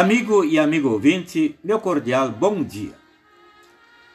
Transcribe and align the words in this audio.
Amigo 0.00 0.44
e 0.44 0.60
amigo 0.60 0.90
ouvinte, 0.90 1.58
meu 1.64 1.80
cordial 1.80 2.30
bom 2.30 2.62
dia. 2.62 2.94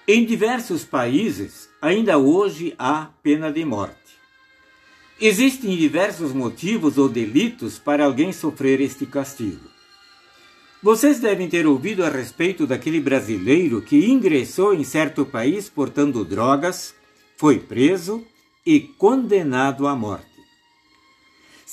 Em 0.08 0.24
diversos 0.24 0.86
países, 0.86 1.68
ainda 1.82 2.18
hoje 2.18 2.74
há 2.80 3.10
pena 3.22 3.52
de 3.52 3.66
morte. 3.66 3.98
Existem 5.20 5.76
diversos 5.76 6.32
motivos 6.32 6.98
ou 6.98 7.10
delitos 7.10 7.80
para 7.80 8.06
alguém 8.06 8.32
sofrer 8.32 8.80
este 8.80 9.06
castigo. 9.06 9.68
Vocês 10.82 11.20
devem 11.20 11.50
ter 11.50 11.68
ouvido 11.68 12.06
a 12.06 12.08
respeito 12.08 12.66
daquele 12.66 13.02
brasileiro 13.02 13.82
que 13.82 14.10
ingressou 14.10 14.74
em 14.74 14.86
certo 14.86 15.26
país 15.26 15.68
portando 15.68 16.24
drogas, 16.24 16.96
foi 17.36 17.60
preso 17.60 18.26
e 18.66 18.80
condenado 18.80 19.86
à 19.86 19.94
morte. 19.94 20.33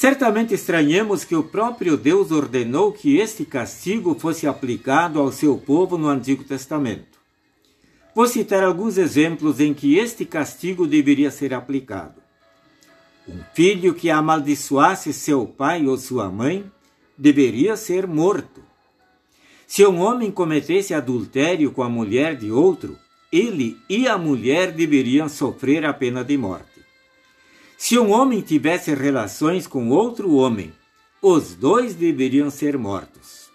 Certamente 0.00 0.54
estranhamos 0.54 1.24
que 1.24 1.36
o 1.36 1.42
próprio 1.42 1.94
Deus 1.94 2.30
ordenou 2.30 2.90
que 2.90 3.18
este 3.18 3.44
castigo 3.44 4.18
fosse 4.18 4.46
aplicado 4.46 5.20
ao 5.20 5.30
seu 5.30 5.58
povo 5.58 5.98
no 5.98 6.08
Antigo 6.08 6.42
Testamento. 6.42 7.18
Vou 8.14 8.26
citar 8.26 8.64
alguns 8.64 8.96
exemplos 8.96 9.60
em 9.60 9.74
que 9.74 9.98
este 9.98 10.24
castigo 10.24 10.86
deveria 10.86 11.30
ser 11.30 11.52
aplicado. 11.52 12.14
Um 13.28 13.40
filho 13.52 13.92
que 13.92 14.08
amaldiçoasse 14.08 15.12
seu 15.12 15.44
pai 15.44 15.86
ou 15.86 15.98
sua 15.98 16.30
mãe 16.30 16.64
deveria 17.14 17.76
ser 17.76 18.06
morto. 18.06 18.62
Se 19.66 19.84
um 19.84 20.00
homem 20.00 20.30
cometesse 20.30 20.94
adultério 20.94 21.72
com 21.72 21.82
a 21.82 21.90
mulher 21.90 22.36
de 22.36 22.50
outro, 22.50 22.96
ele 23.30 23.76
e 23.86 24.08
a 24.08 24.16
mulher 24.16 24.72
deveriam 24.72 25.28
sofrer 25.28 25.84
a 25.84 25.92
pena 25.92 26.24
de 26.24 26.38
morte. 26.38 26.69
Se 27.82 27.98
um 27.98 28.10
homem 28.10 28.42
tivesse 28.42 28.92
relações 28.92 29.66
com 29.66 29.88
outro 29.88 30.34
homem, 30.34 30.70
os 31.22 31.54
dois 31.54 31.94
deveriam 31.94 32.50
ser 32.50 32.76
mortos. 32.76 33.48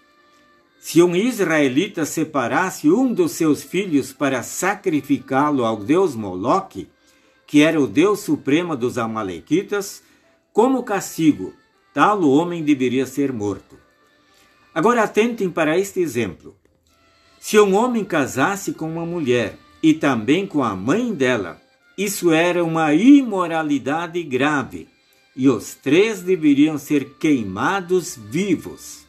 Se 0.80 1.00
um 1.00 1.14
israelita 1.14 2.04
separasse 2.04 2.90
um 2.90 3.12
dos 3.14 3.32
seus 3.32 3.62
filhos 3.62 4.12
para 4.12 4.42
sacrificá-lo 4.42 5.64
ao 5.64 5.76
deus 5.76 6.16
Moloque, 6.16 6.88
que 7.46 7.62
era 7.62 7.80
o 7.80 7.86
deus 7.86 8.18
supremo 8.18 8.76
dos 8.76 8.98
Amalequitas, 8.98 10.02
como 10.52 10.82
castigo, 10.82 11.54
tal 11.94 12.28
homem 12.28 12.64
deveria 12.64 13.06
ser 13.06 13.32
morto. 13.32 13.78
Agora 14.74 15.04
atentem 15.04 15.48
para 15.48 15.78
este 15.78 16.00
exemplo. 16.00 16.56
Se 17.38 17.60
um 17.60 17.76
homem 17.76 18.04
casasse 18.04 18.72
com 18.72 18.90
uma 18.90 19.06
mulher 19.06 19.56
e 19.80 19.94
também 19.94 20.48
com 20.48 20.64
a 20.64 20.74
mãe 20.74 21.14
dela, 21.14 21.64
isso 21.96 22.30
era 22.30 22.62
uma 22.62 22.92
imoralidade 22.92 24.22
grave 24.22 24.86
e 25.34 25.48
os 25.48 25.74
três 25.74 26.20
deveriam 26.20 26.76
ser 26.76 27.16
queimados 27.18 28.16
vivos. 28.16 29.06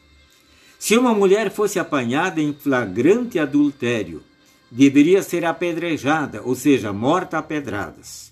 Se 0.79 0.97
uma 0.97 1.13
mulher 1.13 1.51
fosse 1.51 1.79
apanhada 1.79 2.41
em 2.41 2.53
flagrante 2.53 3.39
adultério, 3.39 4.23
deveria 4.69 5.21
ser 5.21 5.43
apedrejada, 5.45 6.41
ou 6.43 6.55
seja, 6.55 6.93
morta 6.93 7.37
a 7.37 7.41
pedradas. 7.41 8.31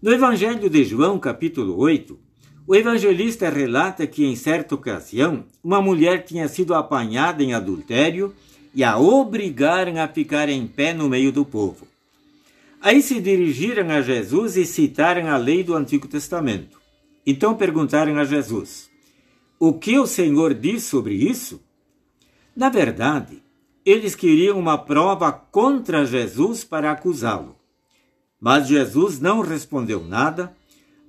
No 0.00 0.12
Evangelho 0.12 0.70
de 0.70 0.84
João, 0.84 1.18
capítulo 1.18 1.76
8, 1.76 2.18
o 2.66 2.76
evangelista 2.76 3.48
relata 3.48 4.06
que 4.06 4.26
em 4.26 4.36
certa 4.36 4.74
ocasião 4.74 5.44
uma 5.64 5.80
mulher 5.80 6.24
tinha 6.24 6.46
sido 6.48 6.74
apanhada 6.74 7.42
em 7.42 7.54
adultério 7.54 8.34
e 8.74 8.84
a 8.84 8.98
obrigaram 8.98 9.98
a 10.00 10.06
ficar 10.06 10.48
em 10.48 10.66
pé 10.66 10.92
no 10.92 11.08
meio 11.08 11.32
do 11.32 11.44
povo. 11.44 11.88
Aí 12.80 13.02
se 13.02 13.20
dirigiram 13.20 13.90
a 13.90 14.00
Jesus 14.00 14.56
e 14.56 14.64
citaram 14.64 15.28
a 15.28 15.36
lei 15.36 15.64
do 15.64 15.74
Antigo 15.74 16.06
Testamento. 16.06 16.80
Então 17.26 17.56
perguntaram 17.56 18.16
a 18.18 18.24
Jesus: 18.24 18.88
O 19.58 19.72
que 19.72 19.98
o 19.98 20.06
Senhor 20.06 20.54
diz 20.54 20.84
sobre 20.84 21.14
isso? 21.14 21.60
Na 22.54 22.68
verdade, 22.68 23.42
eles 23.84 24.14
queriam 24.14 24.58
uma 24.58 24.78
prova 24.78 25.32
contra 25.32 26.04
Jesus 26.04 26.62
para 26.62 26.90
acusá-lo. 26.90 27.56
Mas 28.40 28.68
Jesus 28.68 29.18
não 29.18 29.40
respondeu 29.40 30.04
nada, 30.04 30.56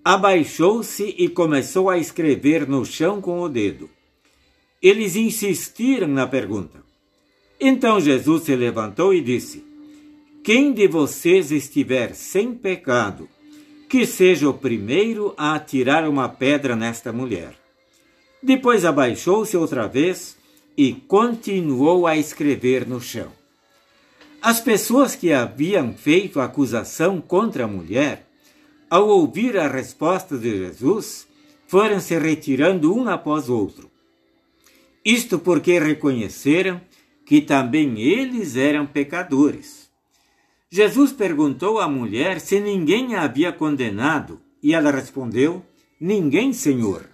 abaixou-se 0.04 1.16
e 1.18 1.30
começou 1.30 1.90
a 1.90 1.98
escrever 1.98 2.68
no 2.68 2.84
chão 2.84 3.22
com 3.22 3.42
o 3.42 3.50
dedo. 3.50 3.90
Eles 4.82 5.16
insistiram 5.16 6.08
na 6.08 6.26
pergunta. 6.26 6.84
Então 7.60 8.00
Jesus 8.00 8.44
se 8.44 8.56
levantou 8.56 9.14
e 9.14 9.22
disse: 9.22 9.69
quem 10.50 10.74
de 10.74 10.88
vocês 10.88 11.52
estiver 11.52 12.16
sem 12.16 12.56
pecado, 12.56 13.30
que 13.88 14.04
seja 14.04 14.50
o 14.50 14.54
primeiro 14.56 15.32
a 15.38 15.54
atirar 15.54 16.10
uma 16.10 16.28
pedra 16.28 16.76
nesta 16.76 17.14
mulher. 17.14 17.54
Depois 18.42 18.84
abaixou-se 18.84 19.56
outra 19.56 19.88
vez 19.88 20.36
e 20.76 20.92
continuou 20.92 22.08
a 22.08 22.18
escrever 22.18 22.88
no 22.88 23.00
chão. 23.00 23.32
As 24.42 24.60
pessoas 24.60 25.16
que 25.16 25.32
haviam 25.32 25.94
feito 25.94 26.40
acusação 26.40 27.22
contra 27.22 27.66
a 27.66 27.68
mulher, 27.68 28.28
ao 28.90 29.08
ouvir 29.08 29.56
a 29.56 29.68
resposta 29.68 30.36
de 30.36 30.50
Jesus, 30.50 31.28
foram 31.68 32.00
se 32.00 32.18
retirando 32.18 32.92
um 32.92 33.08
após 33.08 33.50
outro. 33.50 33.88
Isto 35.06 35.38
porque 35.38 35.78
reconheceram 35.78 36.82
que 37.24 37.40
também 37.40 38.02
eles 38.02 38.56
eram 38.56 38.88
pecadores. 38.88 39.89
Jesus 40.72 41.12
perguntou 41.12 41.80
à 41.80 41.90
mulher 41.90 42.40
se 42.40 42.60
ninguém 42.60 43.16
a 43.16 43.24
havia 43.24 43.52
condenado, 43.52 44.40
e 44.62 44.74
ela 44.74 44.92
respondeu: 44.92 45.66
Ninguém, 46.00 46.54
Senhor. 46.54 47.06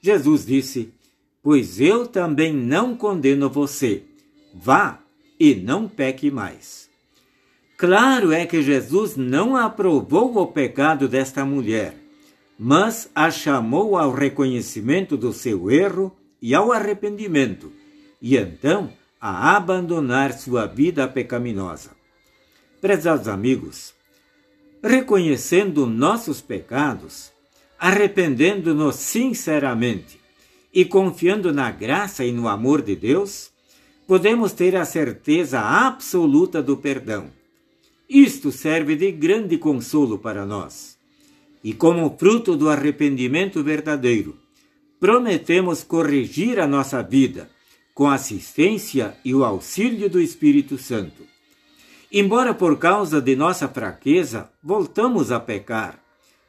Jesus 0.00 0.44
disse: 0.44 0.92
Pois 1.42 1.80
eu 1.80 2.06
também 2.06 2.52
não 2.52 2.96
condeno 2.96 3.48
você. 3.48 4.02
Vá 4.52 4.98
e 5.38 5.54
não 5.54 5.88
peque 5.88 6.30
mais. 6.30 6.90
Claro 7.76 8.32
é 8.32 8.44
que 8.44 8.60
Jesus 8.60 9.16
não 9.16 9.56
aprovou 9.56 10.36
o 10.36 10.46
pecado 10.48 11.08
desta 11.08 11.44
mulher, 11.44 11.96
mas 12.58 13.08
a 13.14 13.30
chamou 13.30 13.96
ao 13.96 14.12
reconhecimento 14.12 15.16
do 15.16 15.32
seu 15.32 15.70
erro 15.70 16.14
e 16.42 16.54
ao 16.54 16.72
arrependimento, 16.72 17.72
e 18.20 18.36
então 18.36 18.92
a 19.18 19.56
abandonar 19.56 20.32
sua 20.32 20.66
vida 20.66 21.08
pecaminosa. 21.08 21.99
Prezados 22.80 23.28
amigos, 23.28 23.92
reconhecendo 24.82 25.84
nossos 25.86 26.40
pecados, 26.40 27.30
arrependendo-nos 27.78 28.96
sinceramente 28.96 30.18
e 30.72 30.86
confiando 30.86 31.52
na 31.52 31.70
graça 31.70 32.24
e 32.24 32.32
no 32.32 32.48
amor 32.48 32.80
de 32.80 32.96
Deus, 32.96 33.50
podemos 34.06 34.52
ter 34.52 34.76
a 34.76 34.86
certeza 34.86 35.60
absoluta 35.60 36.62
do 36.62 36.74
perdão. 36.74 37.30
Isto 38.08 38.50
serve 38.50 38.96
de 38.96 39.12
grande 39.12 39.58
consolo 39.58 40.18
para 40.18 40.46
nós. 40.46 40.96
E 41.62 41.74
como 41.74 42.16
fruto 42.18 42.56
do 42.56 42.70
arrependimento 42.70 43.62
verdadeiro, 43.62 44.38
prometemos 44.98 45.84
corrigir 45.84 46.58
a 46.58 46.66
nossa 46.66 47.02
vida 47.02 47.50
com 47.92 48.08
a 48.08 48.14
assistência 48.14 49.18
e 49.22 49.34
o 49.34 49.44
auxílio 49.44 50.08
do 50.08 50.18
Espírito 50.18 50.78
Santo. 50.78 51.28
Embora 52.12 52.52
por 52.52 52.76
causa 52.76 53.20
de 53.20 53.36
nossa 53.36 53.68
fraqueza 53.68 54.50
voltamos 54.60 55.30
a 55.30 55.38
pecar, 55.38 56.02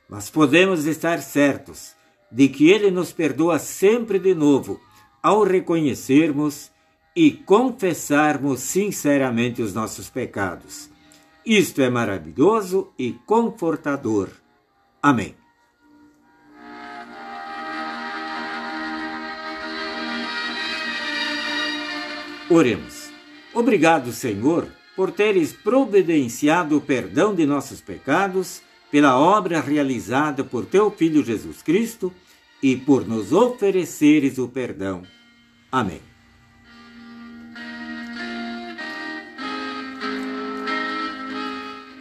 mas 0.10 0.28
podemos 0.28 0.86
estar 0.86 1.22
certos 1.22 1.94
de 2.32 2.50
que 2.50 2.72
Ele 2.72 2.90
nos 2.90 3.12
perdoa 3.12 3.60
sempre 3.60 4.18
de 4.18 4.34
novo 4.34 4.82
ao 5.22 5.44
reconhecermos 5.44 6.72
e 7.16 7.30
confessarmos 7.30 8.62
sinceramente 8.62 9.62
os 9.62 9.72
nossos 9.72 10.10
pecados. 10.10 10.90
Isto 11.46 11.84
é 11.84 11.92
maravilhoso 11.92 12.92
e 12.98 13.12
confortador. 13.28 14.30
Amém. 15.02 15.36
Oremos. 22.50 23.12
Obrigado, 23.54 24.12
Senhor 24.12 24.81
por 24.96 25.12
teres 25.12 25.54
providenciado 25.54 26.78
o 26.78 26.82
perdão 26.82 27.34
de 27.34 27.46
nossos 27.46 27.82
pecados 27.82 28.62
pela 28.92 29.18
obra 29.18 29.62
realizada 29.62 30.44
por 30.44 30.66
teu 30.66 30.92
Filho 30.92 31.24
Jesus 31.24 31.62
Cristo 31.62 32.14
e 32.62 32.76
por 32.76 33.08
nos 33.08 33.32
ofereceres 33.32 34.38
o 34.38 34.48
perdão. 34.48 35.04
Amém. 35.72 36.02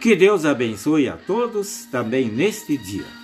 Que 0.01 0.15
Deus 0.15 0.45
abençoe 0.45 1.07
a 1.07 1.15
todos 1.15 1.85
também 1.85 2.27
neste 2.27 2.75
dia. 2.75 3.20